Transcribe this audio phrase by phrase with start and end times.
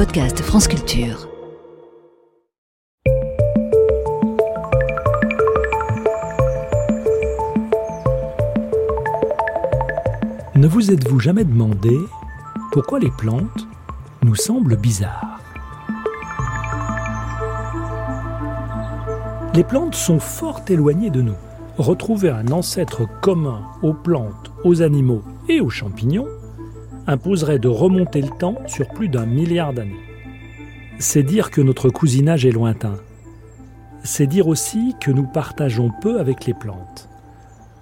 [0.00, 1.28] podcast France Culture.
[10.54, 11.94] Ne vous êtes-vous jamais demandé
[12.72, 13.68] pourquoi les plantes
[14.22, 15.38] nous semblent bizarres?
[19.52, 21.36] Les plantes sont fort éloignées de nous.
[21.76, 26.26] Retrouver un ancêtre commun aux plantes, aux animaux et aux champignons
[27.06, 30.00] imposerait de remonter le temps sur plus d'un milliard d'années.
[30.98, 32.98] C'est dire que notre cousinage est lointain.
[34.02, 37.08] C'est dire aussi que nous partageons peu avec les plantes.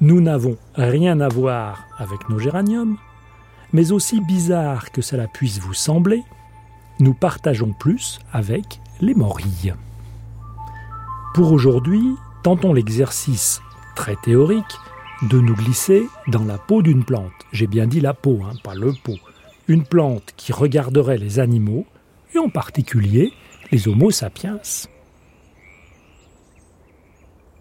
[0.00, 2.96] Nous n'avons rien à voir avec nos géraniums,
[3.72, 6.22] mais aussi bizarre que cela puisse vous sembler,
[6.98, 9.74] nous partageons plus avec les morilles.
[11.34, 13.62] Pour aujourd'hui, tentons l'exercice
[13.94, 14.76] très théorique
[15.30, 17.32] de nous glisser dans la peau d'une plante.
[17.52, 19.18] J'ai bien dit la peau, hein, pas le pot.
[19.68, 21.86] Une plante qui regarderait les animaux,
[22.34, 23.32] et en particulier
[23.70, 24.58] les Homo sapiens.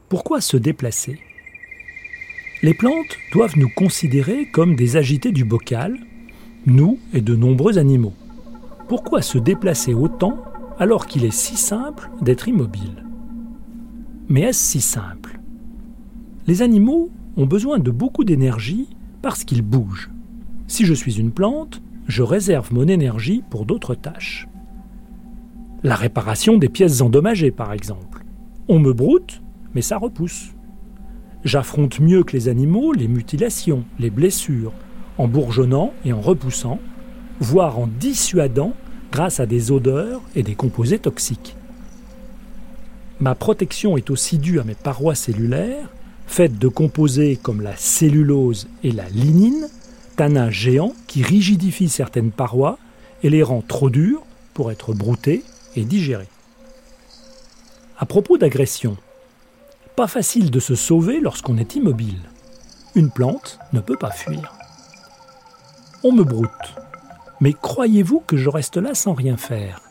[0.09, 1.19] Pourquoi se déplacer?
[2.63, 5.97] Les plantes doivent nous considérer comme des agités du bocal,
[6.65, 8.13] nous et de nombreux animaux.
[8.87, 10.43] Pourquoi se déplacer autant
[10.77, 13.05] alors qu'il est si simple d'être immobile?
[14.29, 15.39] Mais est-ce si simple?
[16.47, 18.87] Les animaux ont besoin de beaucoup d'énergie
[19.21, 20.09] parce qu'ils bougent.
[20.67, 24.47] Si je suis une plante, je réserve mon énergie pour d'autres tâches.
[25.83, 28.23] La réparation des pièces endommagées, par exemple.
[28.67, 29.41] On me broute,
[29.73, 30.53] mais ça repousse.
[31.43, 34.73] J'affronte mieux que les animaux les mutilations, les blessures,
[35.17, 36.79] en bourgeonnant et en repoussant,
[37.39, 38.73] voire en dissuadant
[39.11, 41.55] grâce à des odeurs et des composés toxiques.
[43.19, 45.89] Ma protection est aussi due à mes parois cellulaires
[46.31, 49.67] faite de composés comme la cellulose et la lignine,
[50.15, 52.77] tanins géants qui rigidifient certaines parois
[53.21, 54.23] et les rend trop dures
[54.53, 55.43] pour être broutées
[55.75, 56.29] et digérées.
[57.97, 58.95] À propos d'agression,
[59.97, 62.21] pas facile de se sauver lorsqu'on est immobile.
[62.95, 64.53] Une plante ne peut pas fuir.
[66.03, 66.49] On me broute.
[67.41, 69.81] Mais croyez-vous que je reste là sans rien faire?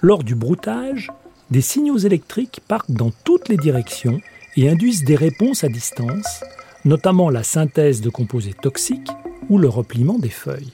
[0.00, 1.12] Lors du broutage,
[1.52, 4.20] des signaux électriques partent dans toutes les directions
[4.56, 6.42] et induisent des réponses à distance,
[6.84, 9.10] notamment la synthèse de composés toxiques
[9.48, 10.72] ou le repliement des feuilles.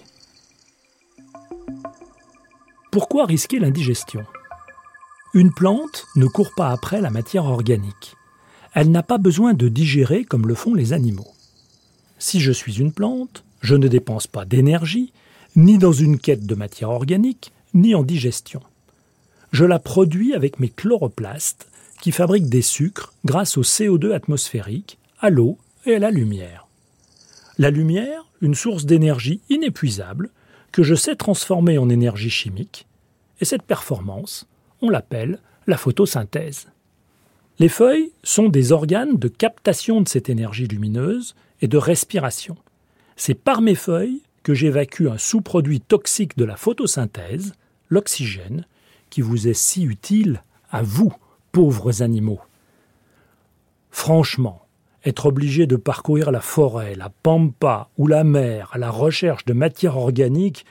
[2.91, 4.25] Pourquoi risquer l'indigestion?
[5.35, 8.15] Une plante ne court pas après la matière organique.
[8.75, 11.33] Elle n'a pas besoin de digérer comme le font les animaux.
[12.19, 15.13] Si je suis une plante, je ne dépense pas d'énergie,
[15.57, 18.61] ni dans une quête de matière organique, ni en digestion.
[19.53, 21.67] Je la produis avec mes chloroplastes,
[22.03, 26.67] qui fabriquent des sucres grâce au CO2 atmosphérique, à l'eau et à la lumière.
[27.59, 30.31] La lumière, une source d'énergie inépuisable
[30.73, 32.89] que je sais transformer en énergie chimique,
[33.41, 34.49] et cette performance,
[34.81, 36.67] on l'appelle la photosynthèse.
[37.61, 42.57] Les feuilles sont des organes de captation de cette énergie lumineuse et de respiration.
[43.15, 47.55] C'est par mes feuilles que j'évacue un sous-produit toxique de la photosynthèse,
[47.91, 48.67] l'oxygène,
[49.09, 51.15] qui vous est si utile à vous,
[51.53, 52.41] pauvres animaux.
[53.91, 54.67] Franchement,
[55.05, 59.53] être obligé de parcourir la forêt, la pampa ou la mer à la recherche de
[59.53, 60.65] matière organique,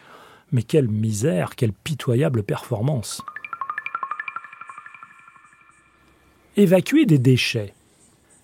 [0.52, 3.22] mais quelle misère, quelle pitoyable performance.
[6.58, 7.74] Évacuer des déchets.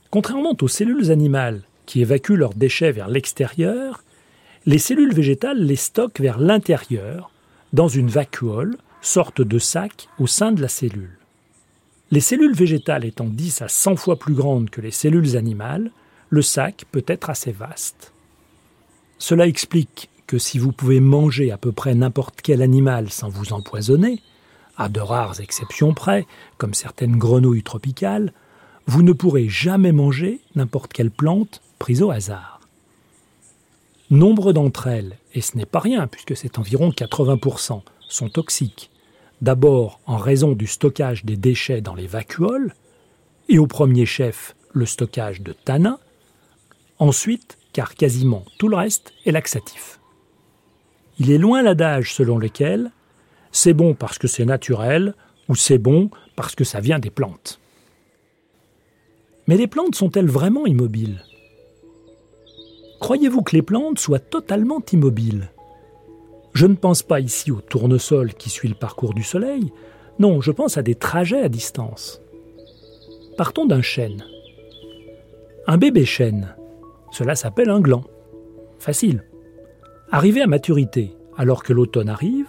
[0.10, 4.04] Contrairement aux cellules animales qui évacuent leurs déchets vers l'extérieur,
[4.66, 7.32] les cellules végétales les stockent vers l'intérieur,
[7.74, 11.17] dans une vacuole, sorte de sac au sein de la cellule.
[12.10, 15.92] Les cellules végétales étant 10 à 100 fois plus grandes que les cellules animales,
[16.30, 18.14] le sac peut être assez vaste.
[19.18, 23.52] Cela explique que si vous pouvez manger à peu près n'importe quel animal sans vous
[23.52, 24.22] empoisonner,
[24.78, 26.26] à de rares exceptions près,
[26.58, 28.32] comme certaines grenouilles tropicales,
[28.86, 32.62] vous ne pourrez jamais manger n'importe quelle plante prise au hasard.
[34.10, 38.90] Nombre d'entre elles, et ce n'est pas rien puisque c'est environ 80%, sont toxiques
[39.42, 42.74] d'abord en raison du stockage des déchets dans les vacuoles,
[43.50, 46.00] et au premier chef le stockage de tanins,
[47.00, 50.00] ensuite car quasiment tout le reste est laxatif.
[51.20, 52.92] Il est loin l'adage selon lequel
[53.52, 55.16] c'est bon parce que c'est naturel
[55.50, 57.60] ou c'est bon parce que ça vient des plantes.
[59.48, 61.24] Mais les plantes sont-elles vraiment immobiles?
[63.00, 65.50] Croyez-vous que les plantes soient totalement immobiles?
[66.58, 69.72] Je ne pense pas ici au tournesol qui suit le parcours du Soleil,
[70.18, 72.20] non, je pense à des trajets à distance.
[73.38, 74.26] Partons d'un chêne.
[75.68, 76.56] Un bébé chêne,
[77.12, 78.06] cela s'appelle un gland.
[78.80, 79.24] Facile.
[80.10, 82.48] Arrivé à maturité, alors que l'automne arrive,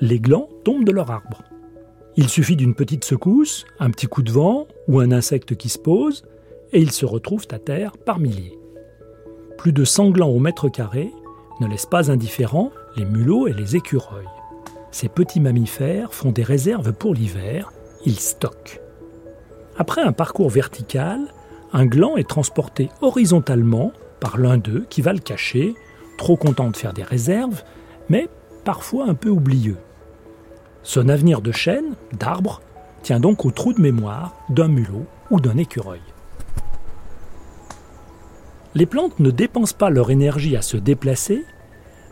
[0.00, 1.42] les glands tombent de leur arbre.
[2.14, 5.78] Il suffit d'une petite secousse, un petit coup de vent ou un insecte qui se
[5.80, 6.22] pose,
[6.72, 8.56] et ils se retrouvent à terre par milliers.
[9.58, 11.10] Plus de 100 glands au mètre carré
[11.60, 14.26] ne laissent pas indifférents les mulots et les écureuils.
[14.90, 17.72] Ces petits mammifères font des réserves pour l'hiver,
[18.04, 18.80] ils stockent.
[19.78, 21.20] Après un parcours vertical,
[21.72, 25.74] un gland est transporté horizontalement par l'un d'eux qui va le cacher,
[26.18, 27.62] trop content de faire des réserves,
[28.08, 28.28] mais
[28.64, 29.78] parfois un peu oublieux.
[30.82, 32.60] Son avenir de chêne, d'arbre,
[33.02, 36.00] tient donc au trou de mémoire d'un mulot ou d'un écureuil.
[38.74, 41.44] Les plantes ne dépensent pas leur énergie à se déplacer,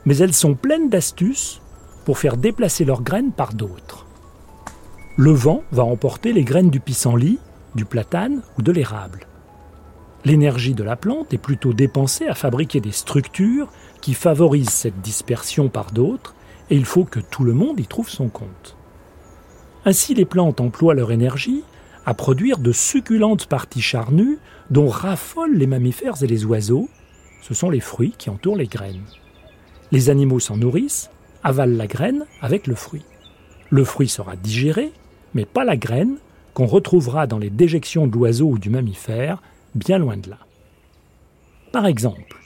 [0.09, 1.61] mais elles sont pleines d'astuces
[2.07, 4.07] pour faire déplacer leurs graines par d'autres.
[5.19, 7.39] Le vent va emporter les graines du pissenlit,
[7.75, 9.27] du platane ou de l'érable.
[10.25, 13.69] L'énergie de la plante est plutôt dépensée à fabriquer des structures
[14.01, 16.35] qui favorisent cette dispersion par d'autres,
[16.71, 18.77] et il faut que tout le monde y trouve son compte.
[19.85, 21.65] Ainsi les plantes emploient leur énergie
[22.07, 24.39] à produire de succulentes parties charnues
[24.71, 26.89] dont raffolent les mammifères et les oiseaux,
[27.43, 29.05] ce sont les fruits qui entourent les graines.
[29.91, 31.11] Les animaux s'en nourrissent,
[31.43, 33.05] avalent la graine avec le fruit.
[33.71, 34.93] Le fruit sera digéré,
[35.35, 36.17] mais pas la graine,
[36.55, 39.43] qu'on retrouvera dans les déjections de l'oiseau ou du mammifère,
[39.75, 40.39] bien loin de là.
[41.73, 42.37] Par exemple,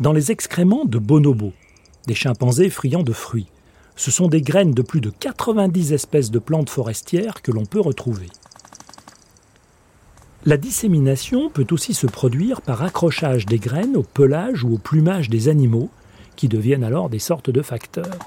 [0.00, 1.52] dans les excréments de bonobos,
[2.06, 3.48] des chimpanzés friands de fruits,
[3.96, 7.80] ce sont des graines de plus de 90 espèces de plantes forestières que l'on peut
[7.80, 8.28] retrouver.
[10.44, 15.28] La dissémination peut aussi se produire par accrochage des graines au pelage ou au plumage
[15.28, 15.90] des animaux,
[16.36, 18.18] qui deviennent alors des sortes de facteurs.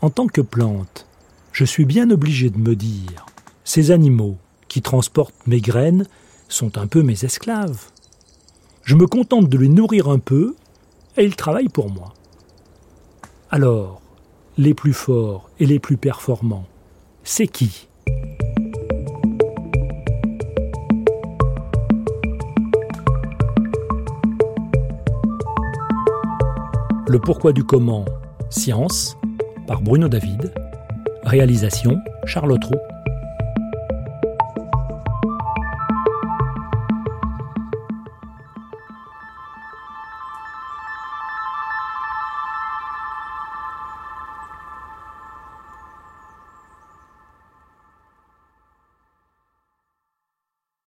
[0.00, 1.06] En tant que plante,
[1.52, 3.24] je suis bien obligé de me dire,
[3.64, 4.36] ces animaux
[4.68, 6.06] qui transportent mes graines
[6.48, 7.86] sont un peu mes esclaves.
[8.82, 10.56] Je me contente de les nourrir un peu
[11.16, 12.12] et ils travaillent pour moi.
[13.50, 14.02] Alors,
[14.58, 16.66] les plus forts et les plus performants,
[17.22, 17.88] c'est qui?
[27.14, 28.04] Le pourquoi du comment,
[28.50, 29.16] science,
[29.68, 30.52] par Bruno David.
[31.22, 32.93] Réalisation Charlotte Roux.